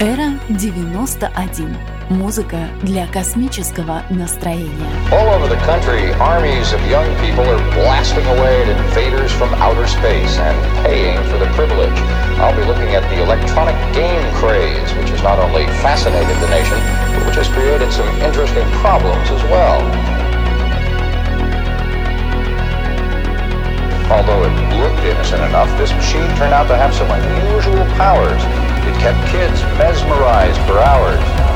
[0.00, 1.76] Эра 91.
[2.08, 4.90] Музыка для космического настроения.
[5.10, 9.86] All over the country, armies of young people are blasting away at invaders from outer
[9.86, 11.98] space and paying for the privilege.
[12.38, 16.78] I'll be looking at the electronic game craze, which has not only fascinated the nation,
[17.14, 19.82] but which has created some interesting problems as well.
[24.12, 28.40] Although it looked innocent enough, this machine turned out to have some unusual powers.
[28.83, 31.50] It kept kids mesmerized for hours.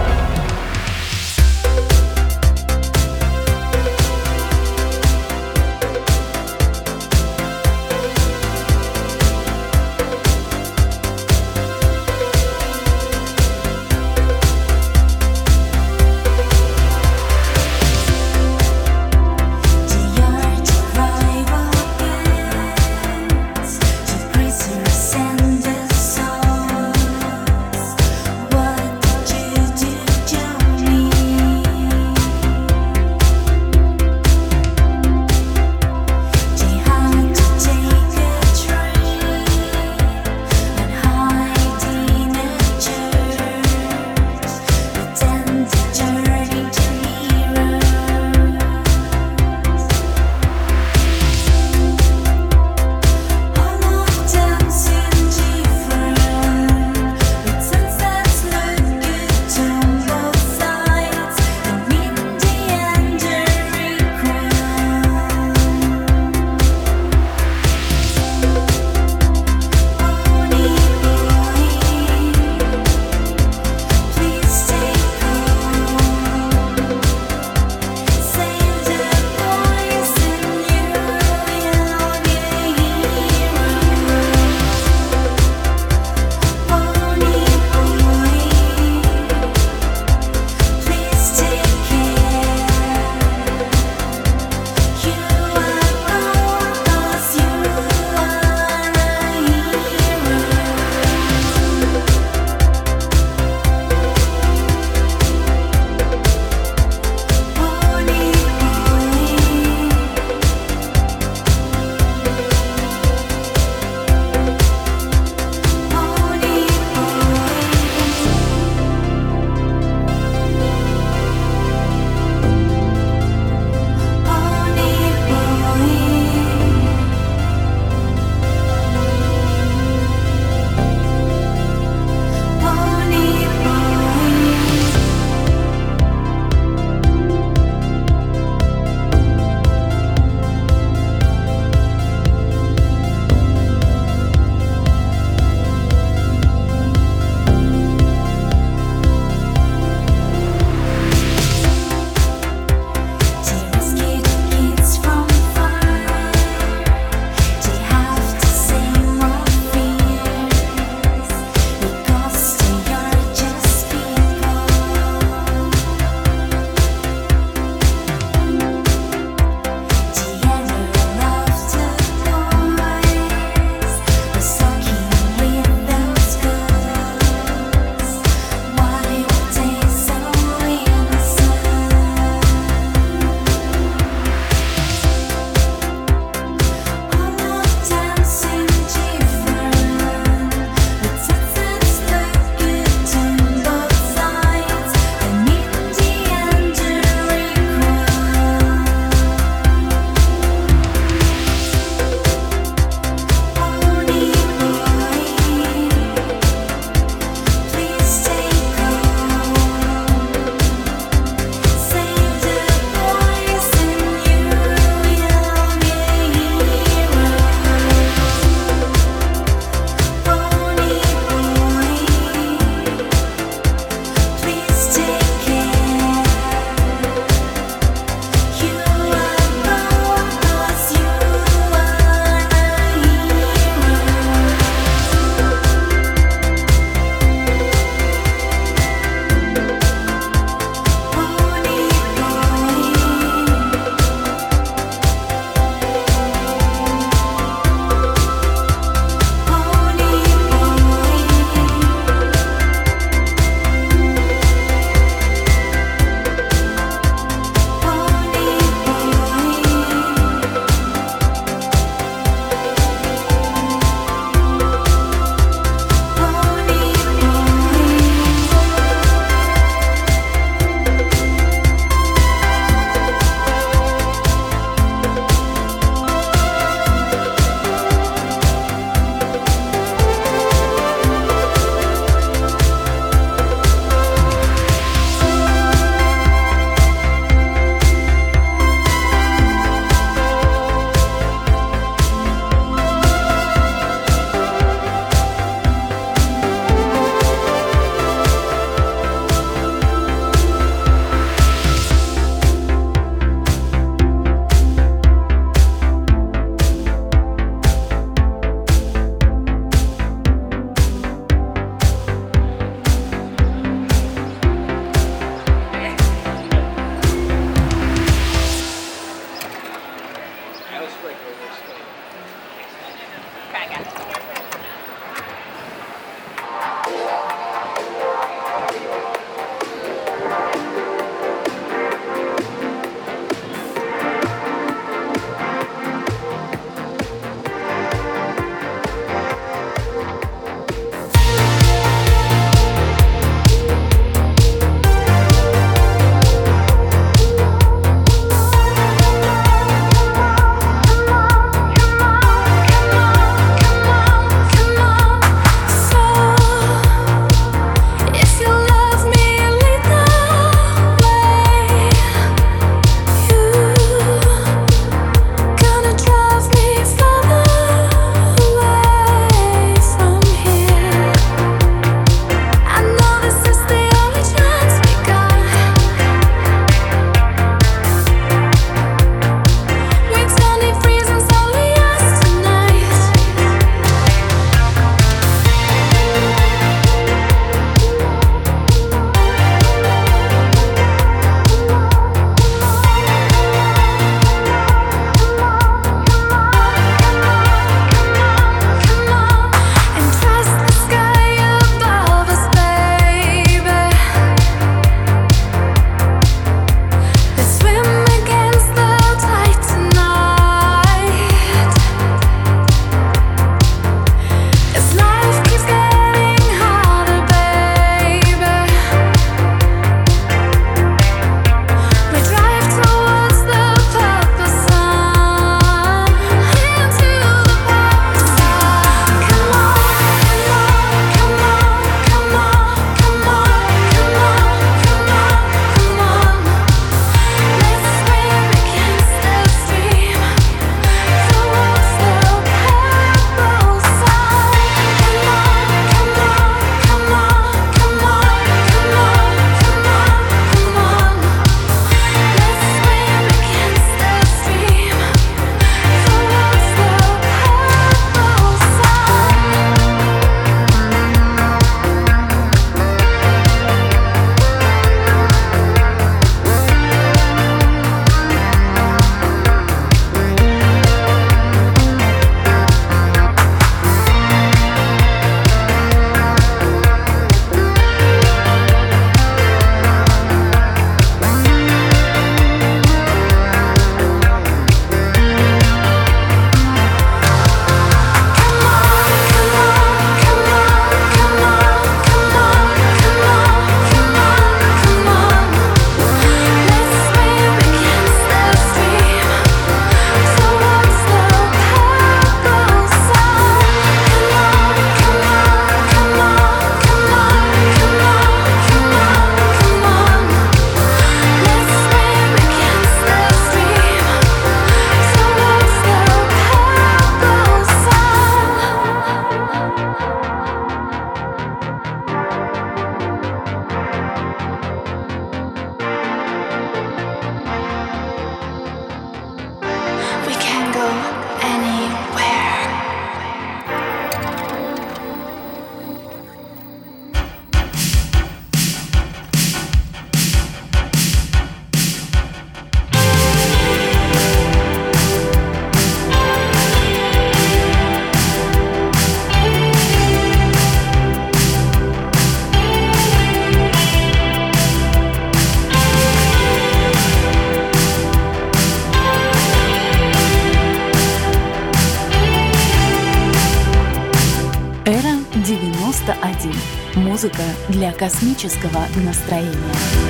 [567.76, 569.52] для космического настроения.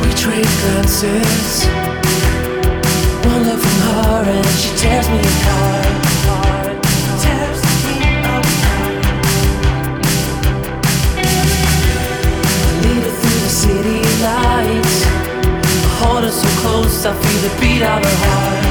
[0.03, 1.65] We trade concerts,
[3.23, 6.05] one look from her and she tears me apart.
[13.47, 18.64] City lights, I hold her so close, I feel the beat of her heart.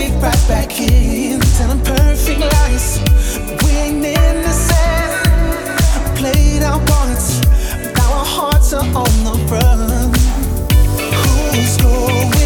[0.00, 2.98] me right back in, telling perfect lies.
[3.46, 4.78] But we ain't innocent.
[5.96, 7.40] I played our once,
[7.96, 10.12] now our hearts are on the run.
[11.20, 12.39] Who's going?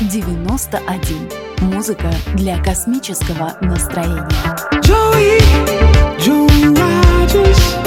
[0.00, 1.30] 91.
[1.72, 4.28] Музыка для космического настроения.
[4.82, 5.40] Joey,
[6.18, 7.85] Joey Rogers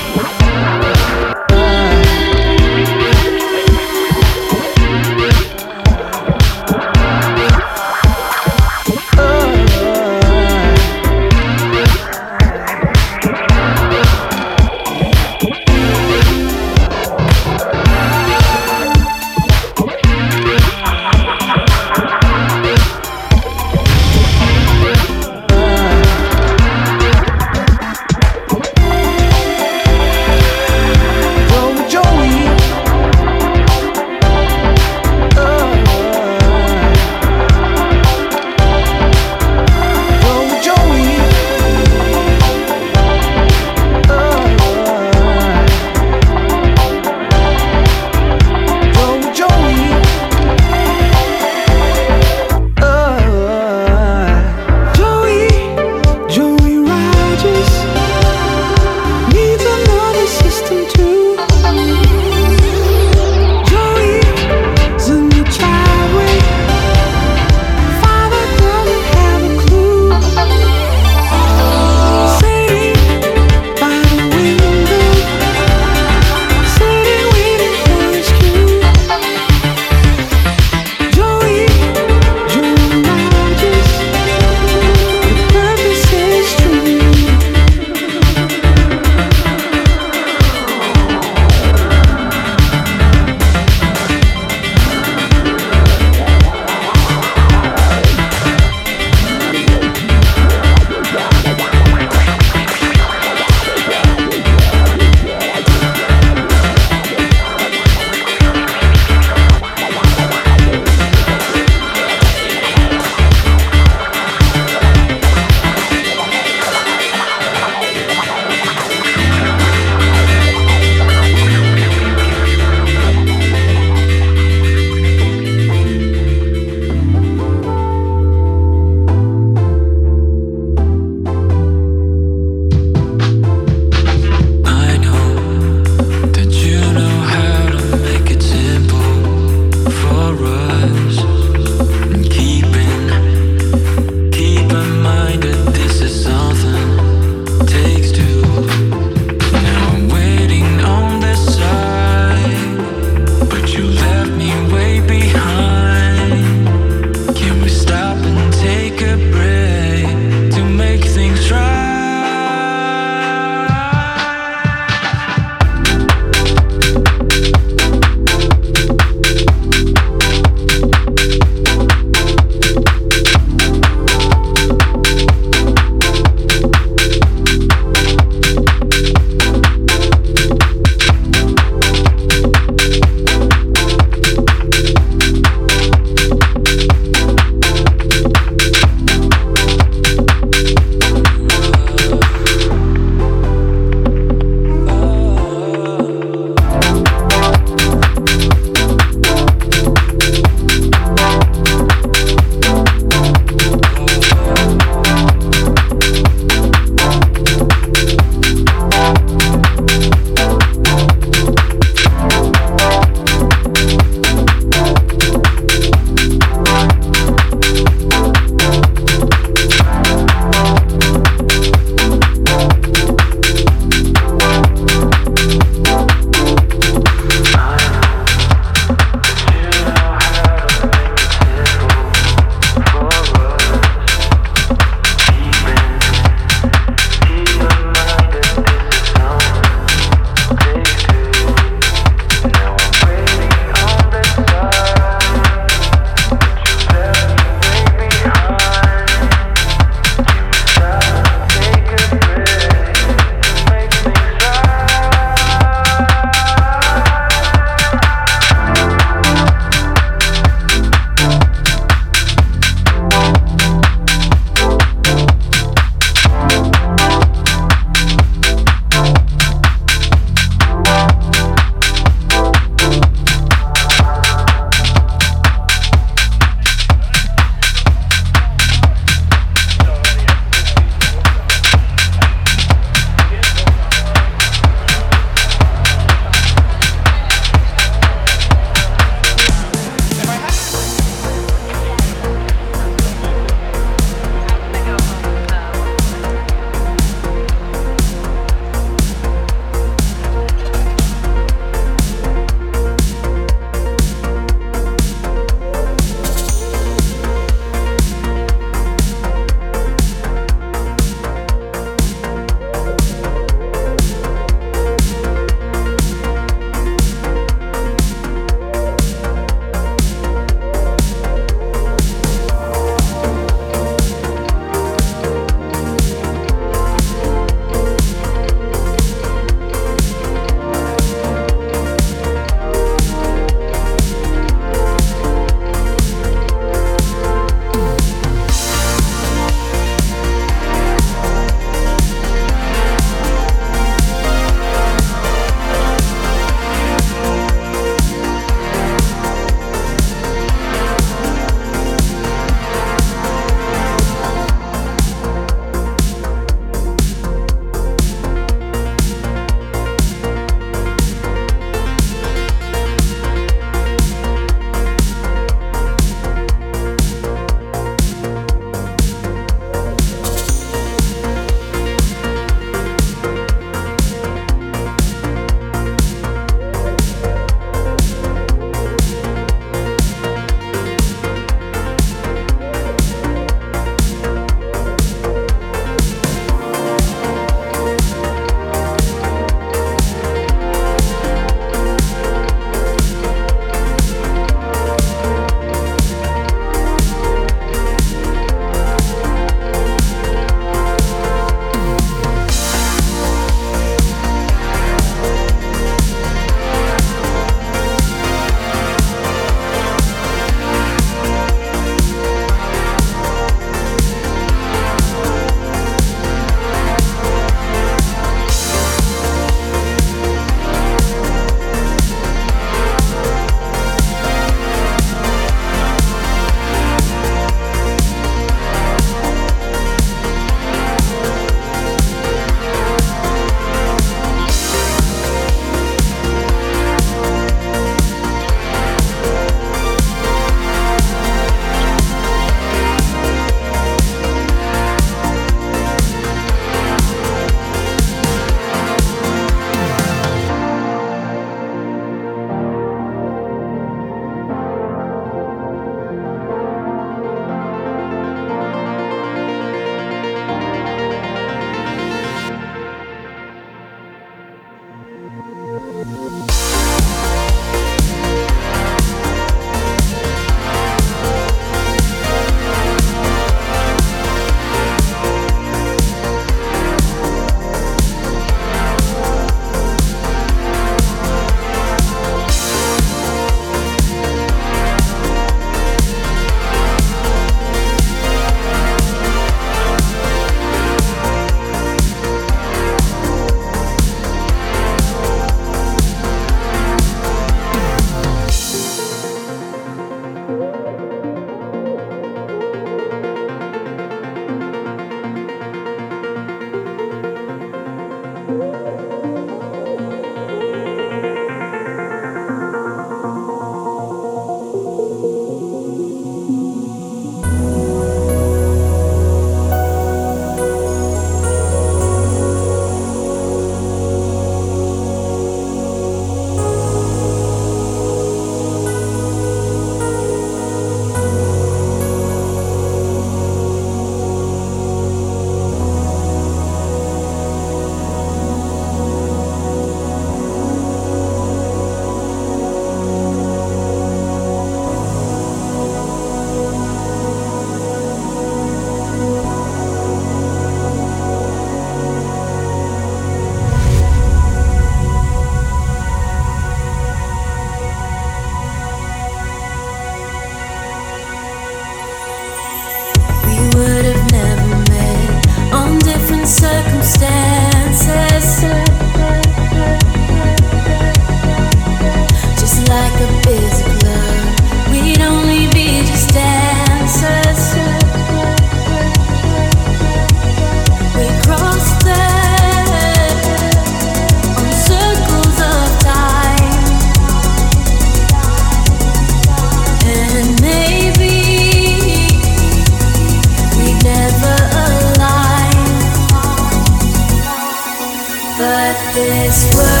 [599.51, 600.00] you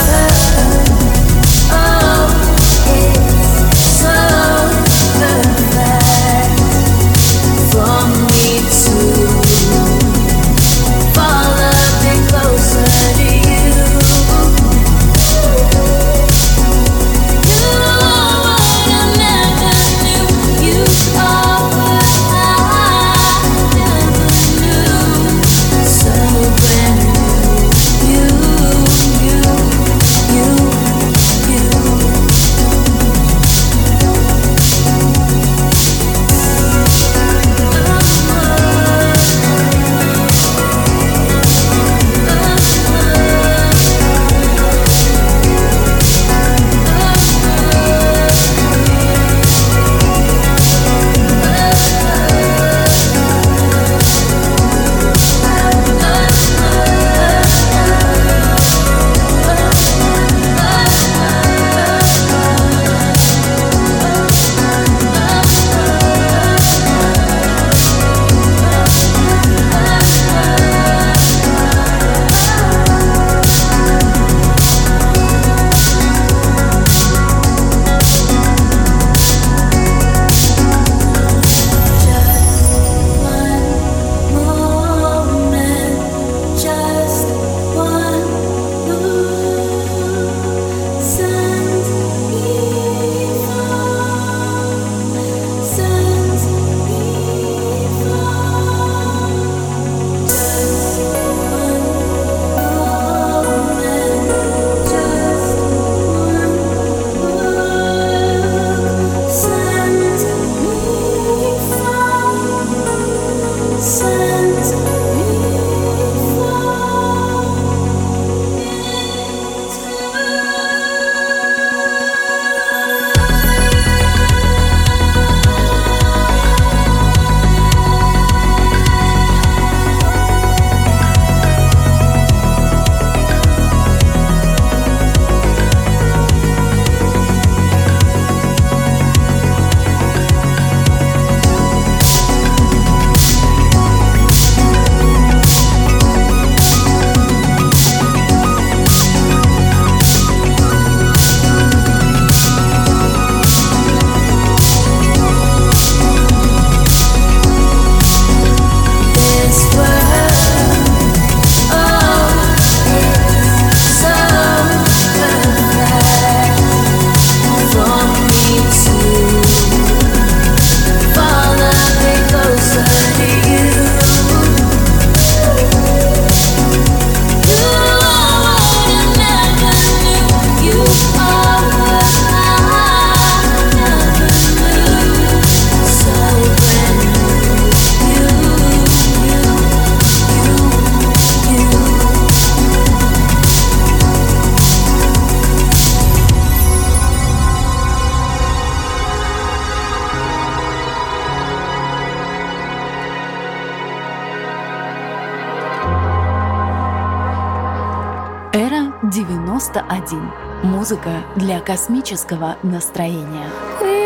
[210.11, 210.31] 91.
[210.63, 213.49] Музыка для космического настроения.
[213.81, 214.01] We